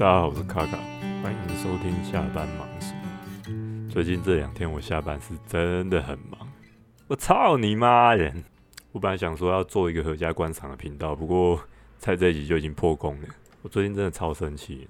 [0.00, 0.78] 大家好，我是卡卡，
[1.22, 3.90] 欢迎收听下班忙什么。
[3.90, 6.50] 最近这两天我下班是真的很忙，
[7.06, 8.42] 我操你妈人！
[8.92, 11.60] 我本来想说要做一个合家观赏的频道，不过
[11.98, 13.28] 在这一集就已经破功了。
[13.60, 14.88] 我最近真的超生气，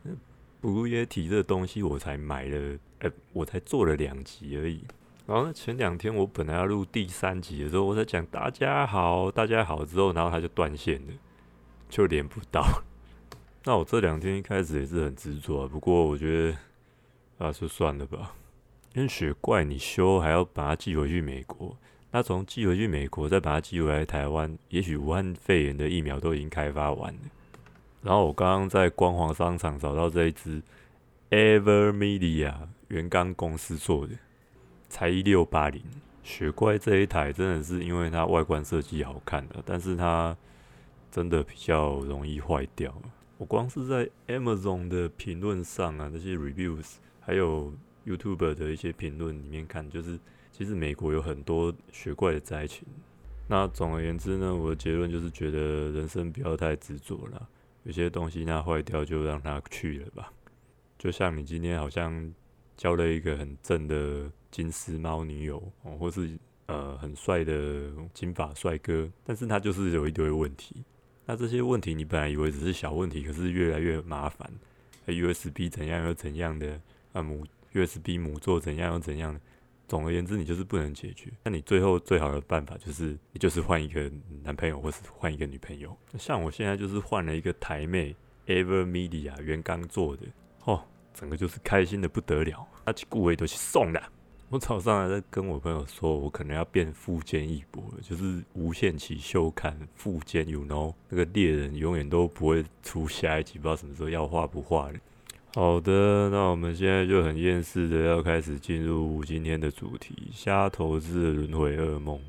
[0.60, 4.84] 不夜体这东西我才买了，哎，我才做了两集而已。
[5.26, 11.12] 然后前两天我本来要录第三集的时候，我在讲大家好，大家好之后，然后它就断线了，
[11.88, 12.64] 就连不到。
[13.64, 16.56] 那我这两天一开始也是很执着，啊不过我觉得
[17.38, 18.34] 啊，就算了吧。
[18.94, 21.76] 因为雪怪你修还要把它寄回去美国，
[22.10, 27.20] 那从寄回去美国再把它寄回来台湾，也许武汉肺炎的疫苗都已经开发完了。
[28.02, 30.62] 然后我刚刚在光华商场找到这一支
[31.30, 32.54] Evermedia
[32.88, 34.14] 原钢公司做的。
[34.88, 35.80] 才一六八零，
[36.24, 40.36] 雪怪这一台真的是因为它外观设计好看的，但是它
[41.12, 42.92] 真的比较容易坏掉。
[43.40, 47.72] 我光是在 Amazon 的评论上啊，那些 reviews，还有
[48.04, 50.20] YouTube 的一些评论里面看，就是
[50.52, 52.86] 其实美国有很多学怪的灾情。
[53.48, 57.48] 那总而言之呢，我的结论就是觉得人生不要太执着了，
[57.84, 60.30] 有些东西那坏掉就让它去了吧。
[60.98, 62.34] 就像你今天好像
[62.76, 64.30] 交了一个很正的。
[64.50, 70.82] 金丝猫女友哦，或是呃很帅的金发帅哥，但是他就是有一堆问题。
[71.26, 74.50] 那这些问题你本来以为只是小问题，可是越来越麻烦。
[75.06, 76.80] USB 怎样又怎样的
[77.12, 79.40] 啊母 USB 母座怎样又怎样的，
[79.88, 81.32] 总而言之你就是不能解决。
[81.42, 84.10] 那你最后最好的办法就是你就是换一个
[84.42, 85.96] 男朋友，或是换一个女朋友。
[86.16, 88.14] 像我现在就是换了一个台妹
[88.46, 90.22] Evermedia 原钢做的
[90.64, 92.66] 哦，整个就是开心的不得了。
[92.84, 94.00] 那顾维都是送的。
[94.50, 104.98] 我早上还在跟我朋友说，我可能要变富坚义博了，就是无限期休刊富坚，you know，那个猎人永远都不会出下一集，不知道什么时候要画不画了。
[105.54, 112.20] 好的，那我们现在就很厌世的要开始进入今天的主题——瞎投资的轮回噩梦。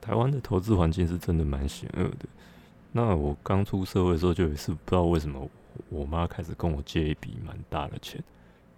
[0.00, 2.26] 台湾的投资环境是真的蛮险恶的。
[2.92, 5.50] 那我刚出社会的时候，就有一次不知道为什么，
[5.88, 8.22] 我妈开始跟我借一笔蛮大的钱。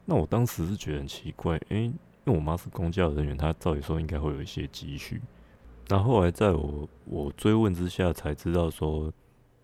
[0.06, 1.92] 那我当时是觉得很奇怪，诶。
[2.28, 5.18] 因为我妈是公教人员，她照理说应该会有一些积蓄。
[5.88, 9.10] 那后来在我我追问之下，才知道说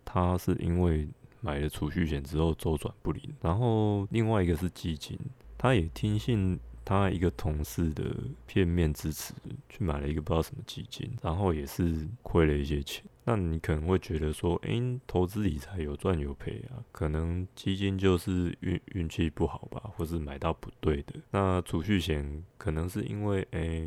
[0.03, 1.07] 她是因为
[1.41, 3.21] 买了储蓄险之后周转不灵。
[3.39, 5.15] 然后另外一个是基金，
[5.59, 8.03] 她也听信她一个同事的
[8.47, 9.31] 片面支持，
[9.69, 13.05] 去买了一个不知道什么基金，然后也是亏了一些钱。
[13.27, 21.15] 那你可能会觉得说，诶，投资理财有赚有赔啊，可能基金就是运运气不好吧，或是买到不对的。
[21.31, 23.81] 那储蓄险可能是因为，诶，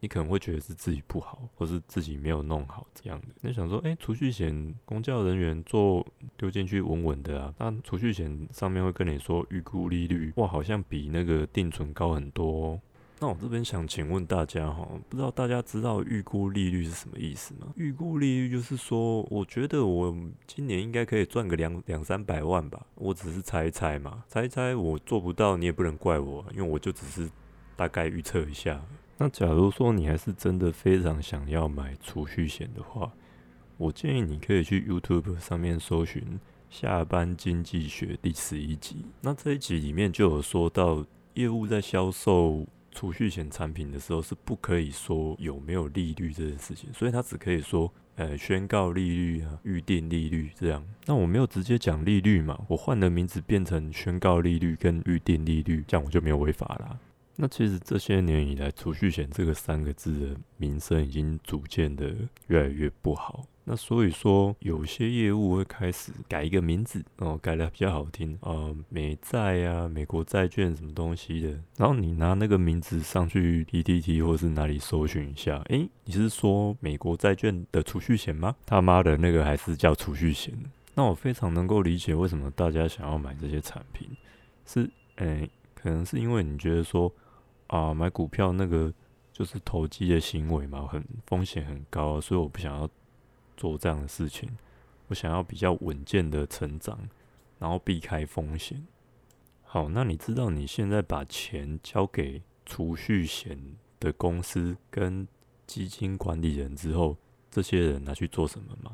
[0.00, 3.28] 你可能会觉得是自己不好，或是自己没有弄好这样的。
[3.40, 6.04] 那想说，诶，储蓄险公教人员做
[6.36, 12.80] 丢进去稳稳的啊，那储蓄险上面会跟你说预估利率，哇，好像比那个定存高很多。
[13.22, 17.66] 那我这边想请问大家哈，不知道大家知道预估利率是什么意思吗？
[17.76, 20.16] 预估利率就是说，我觉得我
[20.46, 27.30] 今年应该可以赚个两两三百万吧，我只是猜一猜嘛，猜一猜我做不到，你也不能怪我，因为我就只是
[27.76, 28.80] 大概预测一下。
[29.18, 33.12] 那假如说你还是真的非常想要买储蓄险的话，
[33.76, 36.22] 我建议你可以去 YouTube 上面搜寻
[36.70, 41.04] 《下班经济学》第十一集，那这一集里面就有说到
[41.34, 42.66] 业务在销售。
[42.92, 50.84] 储蓄险产品的时候是不可以说有没有利率这件事情，所以他只可以说，呃，宣告利率啊，预定利率这样。
[51.06, 56.98] 那我没有直接讲利率嘛，我换了名字变成宣告利率跟预定利率，这样我就没有违法啦。
[57.42, 62.14] 那其实这些年以来，储蓄险这个三个字的名声已经逐渐的
[62.48, 63.46] 越来越不好。
[63.64, 71.48] 那所以说，有些业务会开始改一个名字哦，改的比较好听啊，美债啊，美国债券什么东西的。
[71.78, 78.54] 然后你拿那个名字上去 PTT 或是哪里搜寻一下，诶，你是说美国债券的储蓄险吗？
[78.66, 80.52] 他妈的，那个还是叫储蓄险。
[80.94, 84.06] 那我非常能够理解为什么大家想要买这些产品，
[84.66, 87.10] 是诶，可能是因为你觉得说
[87.70, 88.92] 啊，买股票那个
[89.32, 92.88] 就是投机的行为嘛，很风险很高，所以我不想要。
[93.56, 94.48] 做这样的事情，
[95.08, 96.98] 我想要比较稳健的成长，
[97.58, 98.86] 然后避开风险。
[99.64, 105.28] 好，那你知道你现在把钱交给储蓄险的公司跟
[105.66, 107.18] 基金管理人之后，
[107.50, 108.92] 这些人拿去做什么吗？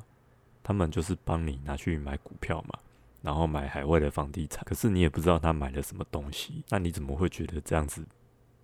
[0.64, 2.76] 他们就是帮你拿去买股票嘛，
[3.22, 4.64] 然后买海外的房地产。
[4.64, 8.04] 可是你也不知道他买了什么东西，那你怎么会觉得这样子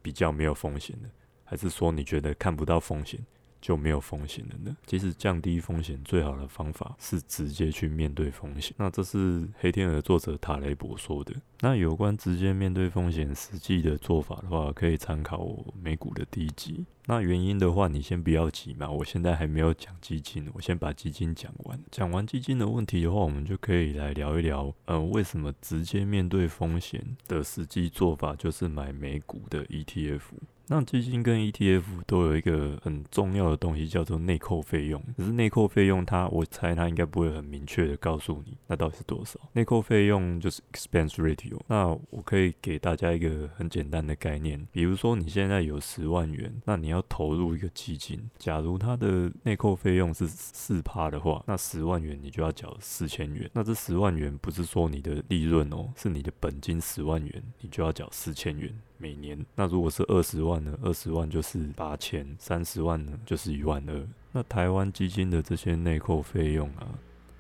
[0.02, 1.08] 比较没有风险的？
[1.44, 3.20] 还是说你觉得看不到风险？
[3.62, 4.76] 就没有风险了呢？
[4.86, 8.74] 其实降低风险最好的方法是直接去面对风险。
[8.76, 11.32] 那这是黑天鹅作者塔雷伯说的。
[11.60, 15.48] 那有关直接面对风险实际的做法的话，可以参考
[15.80, 16.84] 美股的第一集。
[17.06, 21.80] 那原因的话，你先不要急嘛，我现在还没有讲基金，我先把基金讲完。
[21.90, 30.20] 讲完基金的问题的话，我们就可以来聊一聊，呃，为什么直接面对风险的实际做法就是买美股的 ETF。
[30.68, 35.02] 那基金跟 ETF 都有一个很重要的东西，叫做内扣费用。
[35.16, 39.38] 可是内扣费用，它我猜它应该不会很明确的告诉你那到底是多少。
[39.52, 41.58] 内扣费用就是 expense ratio。
[41.66, 53.50] 那我可以给大家一个很简单的概念，比如说你现在有十万元，那你要投入一个基金，假如它的内扣费用是四趴的话，那十万元你就要缴四千元。
[53.52, 58.72] 那这十万元不是说你的利润哦，是你的本金十万元，你就要缴四千元。
[59.02, 60.78] 每年，那如果是二十万呢？
[60.80, 64.08] 二十万就是八千，三十万呢就是一万二。
[64.30, 66.86] 那台湾基金的这些内扣费用啊，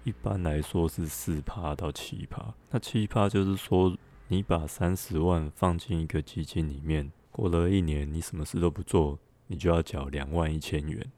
[0.02, 2.52] 一般来说是四趴到七趴。
[2.68, 9.16] 那七趴就是说，你把三十万放进一个基金里面，过了一年，你什么事都不做，
[9.46, 11.12] 你就要缴两万一千元。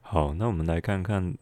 [0.00, 1.36] 好，那我们来看看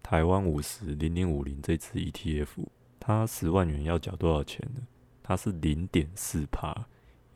[0.00, 2.66] 台湾五十零零五零这支 ETF，
[3.00, 4.82] 它十万元要缴多少钱呢？
[5.24, 6.86] 它是零点四趴。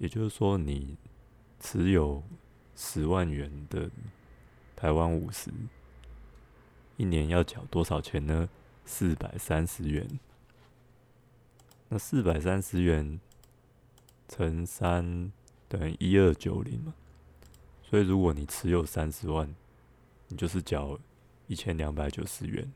[0.00, 0.96] 也就是说，你
[1.60, 2.22] 持有
[2.74, 3.90] 十万元的
[4.74, 5.50] 台湾五十，
[6.96, 8.48] 一年要缴多少钱呢？
[8.86, 10.18] 四百三十元。
[11.90, 13.20] 那四百三十元
[14.26, 15.30] 乘三
[15.68, 16.94] 等于一二九零嘛？
[17.82, 19.54] 所以如果你持有三十万，
[20.28, 20.98] 你就是缴
[21.46, 22.72] 一千两百九十元。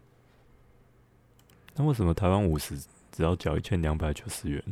[1.75, 2.79] 那为什么台湾五十
[3.11, 4.63] 只要缴一千两百九十元，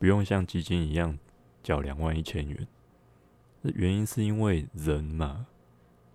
[0.00, 1.16] 不用像基金一样？
[1.64, 2.68] 缴两万一千元，
[3.62, 5.46] 那原因是因为人嘛，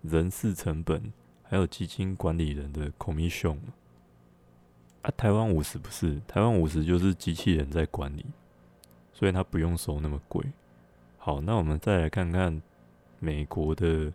[0.00, 1.12] 人事成本
[1.42, 3.74] 还有基金管理人的 commission 嘛
[5.02, 5.10] 啊。
[5.16, 8.24] 台湾五十不是，台湾五十就是机器人在管理，
[9.12, 10.42] 所以他不用收那么贵。
[11.18, 12.62] 好，那我们再来看看
[13.18, 14.12] 美国的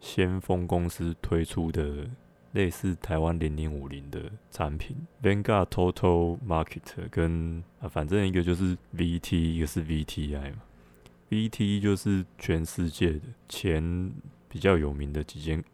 [0.00, 2.08] 先锋公司推出的
[2.52, 10.62] 类似台湾零零五零的产品，Vanguard Total Market 跟啊，反正一个就是 VT，一个是 VTI 嘛。
[11.30, 14.12] VT 就是全世界的前
[14.50, 15.64] 比较有名的几间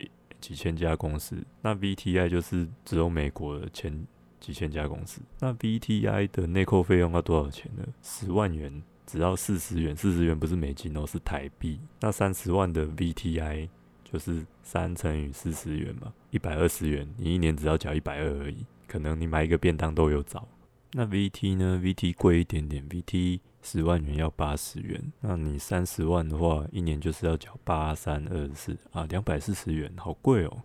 [0.40, 4.06] 几千家公司，那 VTI 就是只有美国的前
[4.38, 5.20] 几千家公司。
[5.40, 7.84] 那 VTI 的内扣费用要多少钱呢？
[8.04, 11.80] 十万元只要四十元，四十元不是美金哦，是台币。
[11.98, 13.68] 那三十万的 VTI
[14.10, 20.48] 就是三乘以四十元嘛，一百二十元，你一年只要缴一百二而已，可能你买一个便当都有找。
[20.92, 25.12] 那 VT 呢？VT 贵一点点，VT 十万元要八十元。
[25.20, 30.62] 那你三十万的话，一年就是要缴八三二四啊，两百四十元，好贵哦。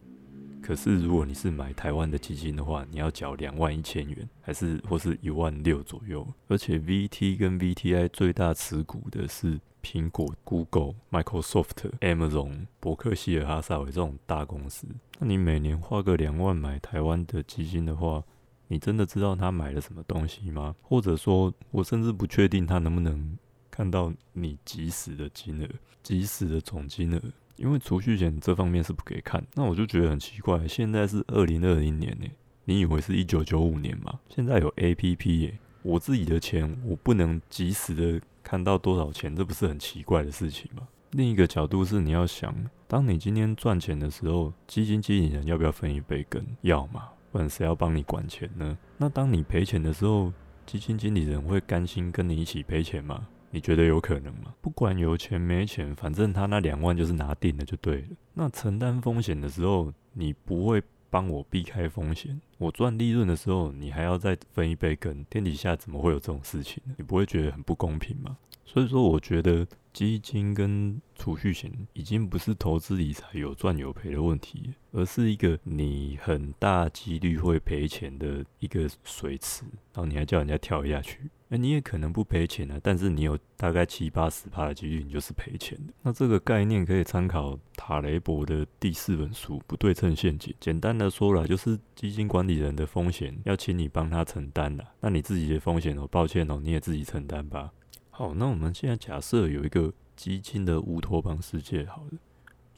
[0.64, 6.26] 可是如果你是买台湾的基金的话，你要缴两万一千元，还是或是一万六左右。
[6.48, 14.88] 而且 VT 跟 VTI 最大持股的是苹果、Google、Microsoft、Amazon、伯克希尔哈撒韦这种大公司。
[15.20, 18.24] 那你每年花个两万买台湾的基金的话，
[18.70, 20.74] 你真的知道他买了什么东西吗？
[20.82, 23.38] 或者说，我甚至不确定他能不能
[23.70, 25.68] 看到你即时的金额、
[26.02, 27.22] 即时的总金额，
[27.56, 29.46] 因为储蓄险这方面是不可以看。
[29.56, 32.28] 那我就觉得很奇怪，现在是二零二零年呢，
[32.66, 34.20] 你以为是一九九五年吗？
[34.30, 40.88] 现在有 A P P 耶，我自己的钱我不能及时的看到多少钱，这不是很奇怪的事情吗？
[41.12, 42.56] 另一个角度是，你要想，
[42.88, 46.44] 当你今天赚钱的时候，基金经理人要不要分一杯羹？
[46.62, 47.10] 要嘛。
[47.32, 48.78] 不然谁要帮你管钱呢？
[48.96, 50.32] 那当你赔钱的时候，
[50.68, 53.28] 基金经理人会甘心跟你一起赔钱吗？
[53.54, 54.56] 你觉得有可能吗？
[54.62, 58.08] 不管有钱没钱，反正他那两万就是拿定了就对了。
[58.34, 60.82] 那承担风险的时候，你不会
[61.12, 65.24] 帮我避开风险；我赚利润的时候，你还要再分一杯羹。
[65.30, 66.82] 天底下怎么会有这种事情？
[66.98, 68.36] 你不会觉得很不公平吗？
[68.66, 69.68] 所以说，我觉得。
[69.94, 79.62] 基金跟储蓄险已经不是投资理财有赚有赔的问题，而是一个你很大几率会赔钱的一个水池，
[79.94, 85.94] 然后你还叫人家跳下去，那你也可能不赔钱啊，但是你有大概七八十趴的几率，你就是赔钱的。
[86.02, 90.52] 那这个概念可以参考塔雷伯的第四本书《不对称陷阱》。
[90.60, 97.72] 简单的说了，就是基金管理人的风险要请你帮他承担了，那你自己的风险哦，抱歉哦，你也自己承担吧。
[98.10, 102.18] 好，那我们现在假设有一个基金的乌托邦世界，好了，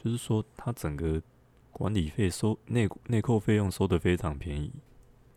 [0.03, 1.21] 就是说它整个
[1.71, 4.69] 管理费收内内扣费用收的非常便宜，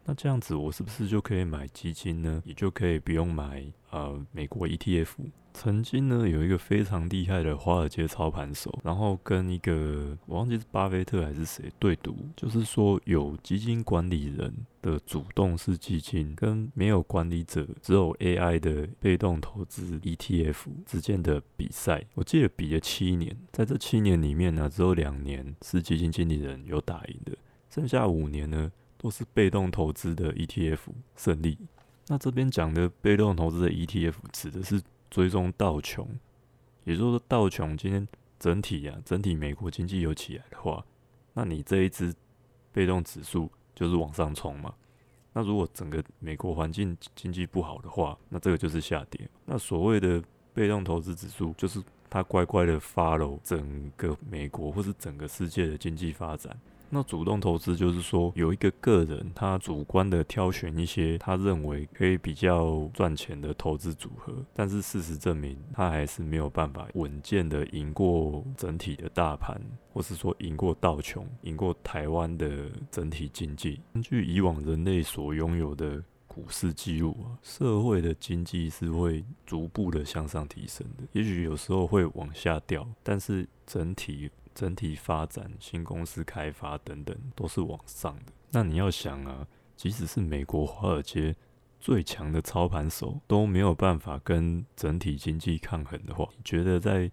[0.08, 2.42] 那这样子我是不是就可以买基金呢？
[2.46, 5.08] 也就可以不用买呃美国 ETF。
[5.52, 14.50] 曾经呢，有一个非常厉害的华尔街操盘手，然后跟一个我忘记是巴菲特还是谁对赌，就是说有基金管理人
[14.80, 22.02] 的主动式基金跟没有管理者只有 AI 的被动投资 ETF 之间的比赛。
[22.14, 27.36] 我记得比了七年，在这七年里面呢，只有两年是基金经理人有打赢的，
[27.68, 30.80] 剩下五年呢都是被动投资的 ETF
[31.16, 31.56] 胜利。
[32.08, 34.82] 那这边讲的被动投资的 ETF 指的是。
[35.10, 36.06] 追踪道琼，
[36.84, 38.06] 也就是说道琼今天
[38.38, 40.84] 整体啊，整体美国经济有起来的话，
[41.32, 42.14] 那你这一支
[42.72, 44.74] 被动指数就是往上冲嘛。
[45.32, 49.26] 那如果整个美国环境经济不好的话，那这个就是下跌。
[49.46, 56.54] 那所谓的被动投资指数，就是它乖乖的 follow 整个美国或是整个世界的经济发展。
[56.90, 69.60] 那主动投资就是说，有一个个人他主观的挑选一些他认为可以比较赚钱的投资组合，但是事实证明他还是没有办法稳健的赢过整体的大盘，
[69.92, 73.80] 或是说赢过道琼、赢过台湾的整体经济。
[73.92, 84.30] 根据以往人类所拥有的股市记录啊，社会的经济是会逐步的向上提升的，也许有时候会往下掉，但是整体。
[84.58, 88.32] 整体发展、新公司开发等等都是往上的。
[88.50, 89.46] 那你要想啊，
[89.76, 91.36] 即使是美国华尔街
[91.78, 97.08] 最强的操盘手都没有办法跟整体经济抗衡的话，你觉得在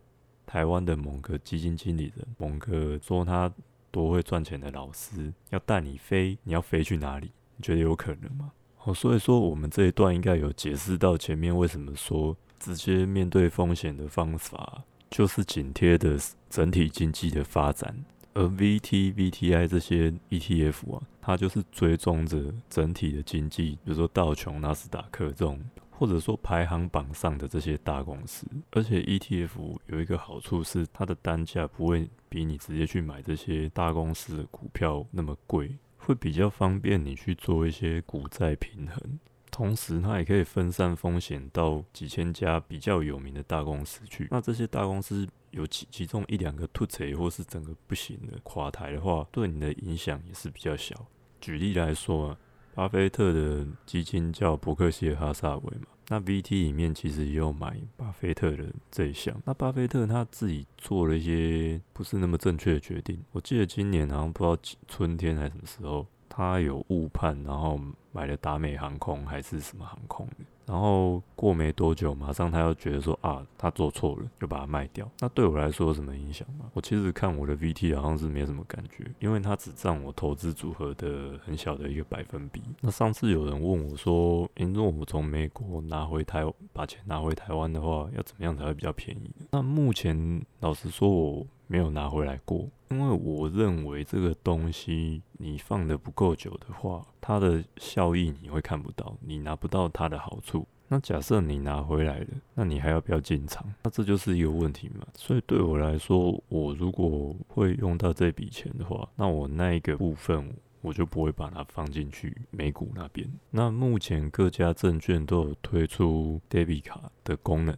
[0.48, 3.54] 台湾的某个基金经理人、某个说他
[3.92, 7.30] 多会赚钱的老师要带你飞，你要飞去哪里？
[7.58, 8.52] 你觉得有可能吗？
[8.86, 14.84] 哦，所以说我们这一段应该有解释到前面为什么说直接面对风险的方法。
[15.16, 16.20] 就是紧贴的
[16.50, 17.96] 整体经济的发展，
[18.34, 25.58] 而 VT、VTI 这些 ETF 啊，它就是追踪着整体的经济，比如说道琼、纳斯达克这种，
[25.90, 28.46] 或者说排行榜上的这些大公司。
[28.72, 39.20] 而且 ETF 有一个好处是，它的单价不会比你直接去买这些大公司的股票那么贵，会比较方便你去做一些股债平衡。
[39.56, 44.28] 同时，它也可以分散风险到几千家比较有名的大公司去。
[44.30, 51.08] 那这些大公司有其其中一两个突锤，或是整个不行的垮台的话，对你的影响也是比较小。
[51.40, 52.38] 举例来说，
[52.74, 59.42] 巴菲特的基金叫伯克希尔哈萨维嘛，那 VT 里面其实也有买巴菲特的这一项。
[59.46, 63.24] 那巴菲特他自己做了一些不是那么正确的决定。
[63.32, 66.06] 我记得今年好像不知道春天还是什么时候。
[66.36, 67.80] 他有误判，然后
[68.12, 70.28] 买了达美航空还是什么航空，
[70.66, 75.10] 然后过没多久，马上他又觉得说啊，他做错了，就把它卖掉。
[75.20, 76.66] 那对我来说有什么影响吗？
[76.74, 82.62] 我其实看我的 VT 好像是没什么感觉，因为它只占我投资组合的很小的一个百分比。
[82.82, 89.32] 那上次有人问我说，如果我从美国拿回台，把钱拿回台湾的话，要怎么样才会比较便宜？
[89.52, 91.48] 那目前老实说，我。
[91.68, 100.68] 没有拿回来过，因为我认为这个东西你放的不够久的话，它的效益你会看不到，你拿不到它的好处。
[100.88, 103.66] 那假设你拿回来了，那你还要不要进场？
[103.82, 105.08] 那这就是一个问题嘛。
[105.16, 113.28] 所以对我来说，我如果会用到这笔钱的话，那我那一个部分我就不会把它放进去美股那边。
[113.50, 117.76] 那目前各家证券都有推出 debit 卡的功能，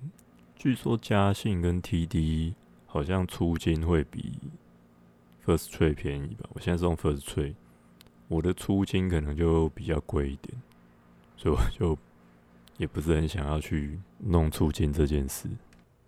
[0.57, 2.55] 据说嘉信跟 TD。
[2.87, 4.39] 好像出金会比
[5.45, 6.49] First Trade 便宜吧？
[6.53, 7.55] 我现在是用 First Trade，
[8.27, 10.59] 我的出金可能就比较贵一点，
[11.35, 11.97] 所以我就
[12.77, 15.47] 也不是很想要去弄出金这件事。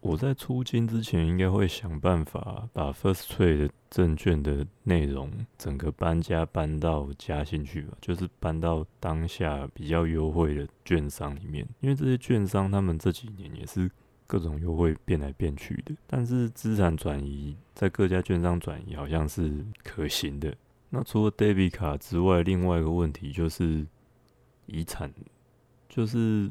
[0.02, 13.92] 我在出金之前，应该会想办法把 First Trade 的证券的内容整个搬家搬到嘉兴去吧，就是搬到当下比较优惠的券商里面，因为这些券商他们这几年也是。
[14.30, 20.56] 各种优惠变来变去的，但是资产转移在各家券商转移好像是可行的。
[20.92, 23.88] 那除了 debit 卡之外，另外一个问题就是
[24.68, 25.12] 遗产，
[25.88, 26.48] 就是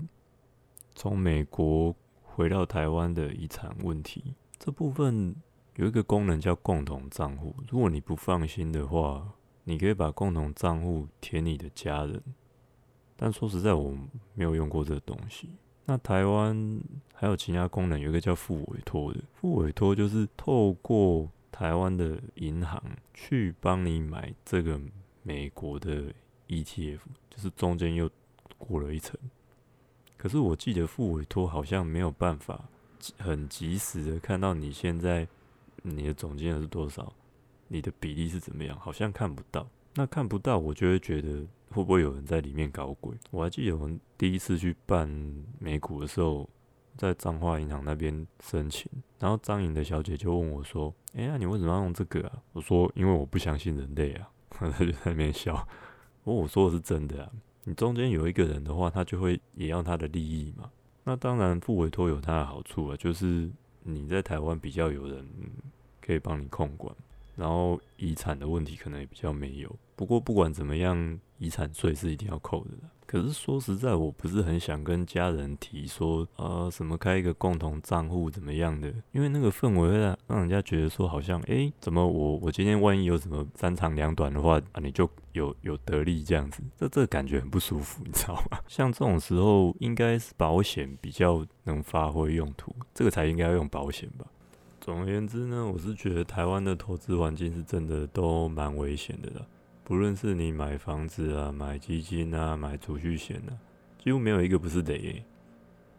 [0.96, 1.94] 从美国
[2.24, 4.34] 回到台湾的遗产问题。
[4.58, 5.36] 这部分
[5.76, 9.24] 有一个功能叫共同账户，如果你不放心的话，
[9.62, 12.20] 你可以把共同账户填你的家人。
[13.16, 13.96] 但说实在，我
[14.34, 15.50] 没有用过这个东西。
[15.84, 16.80] 那台湾
[17.20, 19.20] 还有其他功能，有一个叫副委托的。
[19.34, 22.80] 副委托就是透过台湾的银行
[23.12, 24.80] 去帮你买这个
[25.24, 26.14] 美国的
[26.46, 28.08] ETF，就是中间又
[28.56, 29.18] 过了一层。
[30.16, 32.68] 可是我记得副委托好像没有办法
[33.18, 35.26] 很及时的看到你现在
[35.82, 37.12] 你的总金额是多少，
[37.66, 39.68] 你的比例是怎么样，好像看不到。
[39.94, 43.16] 那看不到，我就会觉得会不会有人在里面搞鬼？
[43.32, 45.08] 我还记得我们第一次去办
[45.58, 46.48] 美股的时候，
[46.98, 48.90] 在彰化银行那边申请，
[49.20, 54.28] 然后张颖的小姐就问我说：“哎呀，你为什么要用这个啊？”我说：“因为我不相信人类啊。
[54.50, 55.66] ”她就在那边笑。
[56.24, 57.30] 我我说的是真的啊。
[57.64, 60.70] 你中间有一个人的话，他就会也要他的利益嘛。
[61.04, 63.48] 那当然，付委托有它的好处啊，就是
[63.82, 65.26] 你在台湾比较有人
[66.00, 66.94] 可以帮你控管。
[67.38, 72.70] 然后遗产的问题可能也比较没有，不过不管怎么样，遗产税是一定要扣的。
[73.06, 88.58] 可是说实在，我不是很想跟家人提说，呃，什么开一个共同账户怎么样的，因为那个氛围会让让人家觉得说，好像，诶，怎么我我今天万一有什么三长两短的话啊，你就有有得利这样子，这这感觉很不舒服，你知道吗？
[88.68, 94.26] 像这种时候，应该是保险比较能发挥用途，这个才应该要用保险吧。
[94.80, 99.46] 总而言之呢，我是觉得台湾的投资环境是真的都蛮危险的啦。
[99.84, 103.52] 不论是你买房子啊、买基金啊、买储蓄险啊，
[104.02, 105.22] 几乎没有一个不是雷。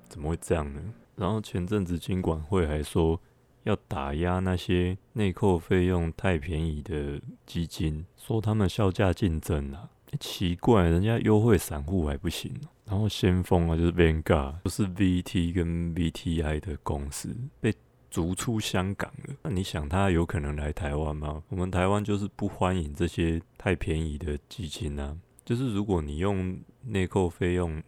[0.07, 0.81] 怎么会这样呢？
[1.15, 3.19] 然后前阵子金管会还说
[3.63, 9.89] 要打压那些内扣费用太便宜的基金，说他们销价竞争啊。
[10.19, 12.51] 奇怪，人家优惠散户还不行。
[12.85, 17.71] 然后先锋啊，就是 Vanguard，不是 VT 跟 VTI 的公司被。
[18.09, 21.43] 逐出香港了，那你想他有可能来台湾吗？
[21.49, 25.17] 我们台湾就是不欢迎这些太便宜的基金啊。
[25.45, 27.81] 就是如果你用内扣费用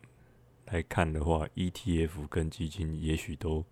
[0.66, 3.66] 来看的话，ETF 跟基金也许都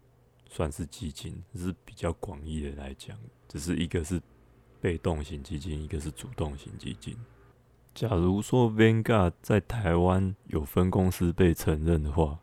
[0.47, 4.21] 算是基金，是比较广义的来讲，只是一个是
[4.81, 7.15] 被动型基金，一个是主动型基金。
[7.93, 12.39] 假如说 Vanguard 在台湾有分公司被承认的话，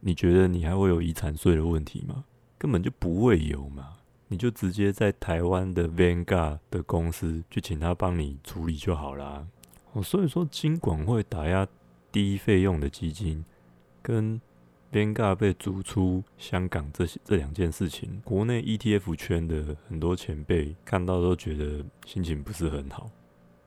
[0.00, 2.24] 你觉得你还会有遗产税的问题吗？
[2.60, 3.96] 根本就不会有嘛，
[4.28, 9.46] 你就直接在台湾的 Vanguard 的公司去请他帮你处理就好啦。
[9.94, 11.66] 哦，所以说金管会打压
[12.12, 13.42] 低费用的基金，
[14.02, 14.38] 跟
[14.92, 23.10] Vanguard 被逐出香港这些这两件事情，国内 ETF 圈的很多前辈看到都觉得心情不是很好。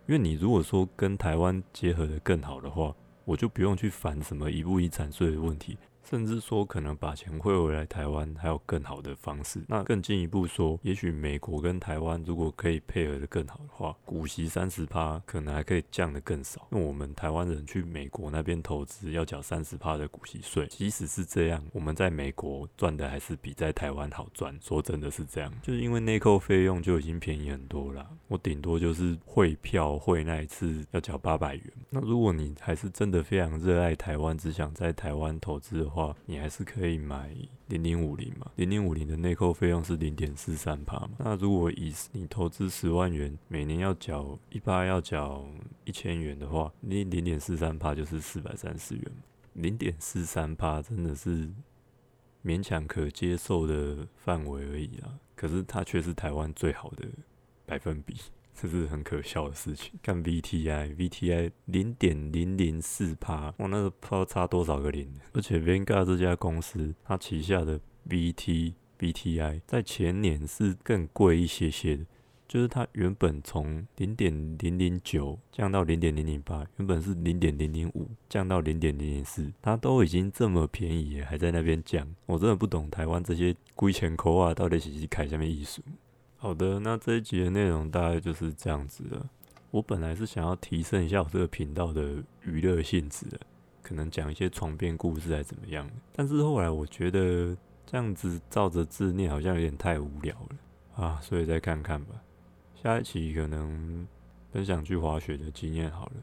[0.05, 2.93] 因为你如果说跟台湾结合的更好的话，
[3.25, 5.77] 我就不用去烦什么遗不遗产税的问题。
[6.09, 9.63] 甚至说可能把钱汇回来台湾还有更好的方式。
[9.67, 16.67] 那更进一步说，也许美国跟台湾如果可以配合的更好的话，股息三十趴可能还可以降得更少。
[16.71, 24.57] 因为我们台湾人去美国那边投资要缴三十趴的股息税，即使是这样，我们在美国赚的还是比在台湾好赚。
[24.61, 28.05] 说真的是这样，就是因为内扣费用就已经便宜很多了。
[28.27, 31.63] 我顶多就是汇票汇那一次要缴八百元。
[31.89, 35.89] 那如果你还是真的非常热爱台湾，只想在台湾投资。
[35.93, 37.33] 话你还是可以买
[37.67, 41.11] 零零五零嘛，零零五零的内扣费用是零点四三帕嘛。
[41.19, 45.45] 那如果以你投资十万元，每年要缴一趴要缴
[45.85, 49.11] 一千元的话，你零点四三帕就是四百三十元。
[49.53, 51.47] 零点四三帕真的是
[52.43, 57.07] 勉强可接受的范围而已啊，可是它却是台湾最好的
[57.65, 58.15] 百分比。
[58.53, 59.91] 这是很可笑的事情。
[60.01, 65.11] 看 VTI，VTI 零点零零四趴，哇，那个不知道差多少个零。
[65.33, 72.05] 而且 Vanguard 这家公司，它旗下的 VT、VTI 在前年是更贵一些些的，
[72.47, 82.07] 就是它原本从零点零零九降到零点零零八，原本是零点零零五降到零点零零四，它都已经这么便宜，还在那边降。
[82.27, 85.81] 我真的不懂台湾这些龟钱口啊，到底是开什么艺术？
[86.43, 89.25] 好的，那这一集的内容大概就是这样子的。
[89.71, 93.39] 我本来是想要提升一下我这个频道的娱乐性质的，
[93.81, 95.89] 可能讲一些床边故事还怎么样。
[96.11, 102.15] 但是后来我觉得这样子照着字念好像有点太无聊了啊，所以再看看吧。
[102.75, 104.05] 下一期可能
[104.51, 106.15] 分享去滑雪的经验好了。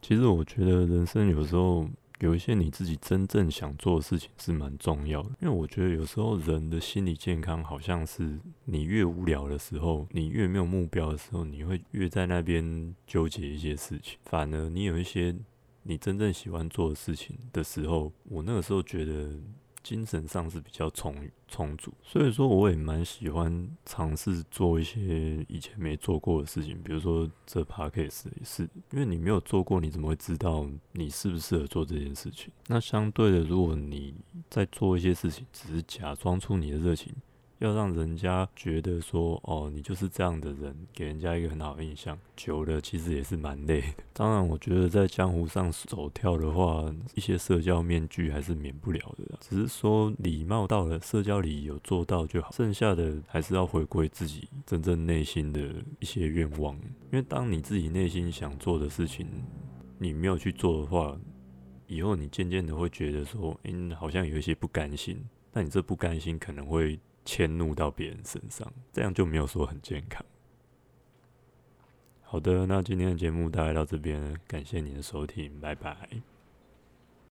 [0.00, 1.88] 其实我觉得人生有时候。
[2.20, 14.18] 有一些你自己真正想做的事情是蛮重要的，因为我觉得有时候人的心理健康好像是你越无聊的时候，你越没有目标的时候，你会越在那边纠结一些事情。
[14.24, 15.36] 反而你有一些
[15.82, 19.38] 你真正喜欢做的事情的时候，我那个时候觉得。
[19.86, 21.14] 精神上是比较充
[21.46, 32.52] 充足，所以说我也蛮喜欢尝试做一些以前没做过的事情，比如说这 podcast 也是，因为你没有做过，你怎么会知道你适不适合做这件事情？
[32.66, 34.16] 那相对的，如果你
[34.50, 37.14] 在做一些事情，只是假装出你的热情。
[37.58, 44.04] 要让人家觉得说，哦，你就是这样的人，给人家一个很好的印象，久了其实也是蛮累的。
[44.12, 49.38] 当然，我觉得在江湖上走跳的话，一些社交面具还是免不了的。
[49.40, 56.74] 只是说礼貌到了，社交礼有做到就好，剩下的还是要回归自己真正内心的一些愿望。
[56.74, 59.26] 因为当你自己内心想做的事情，
[59.98, 61.18] 你没有去做的话，
[61.86, 65.24] 以后你渐渐的会觉得说，嗯，好像有一些不甘心。
[65.52, 70.24] 那你这不甘心可能会迁怒到别人身上，这样就没有说很健康。
[72.22, 76.08] 好的，那今天的节目大概到这边，感谢你的收听，拜拜。